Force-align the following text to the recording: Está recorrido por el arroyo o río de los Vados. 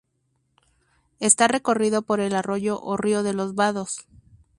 Está 1.19 1.47
recorrido 1.47 2.01
por 2.01 2.21
el 2.21 2.33
arroyo 2.33 2.81
o 2.81 2.97
río 2.97 3.21
de 3.21 3.33
los 3.35 3.53
Vados. 3.53 4.07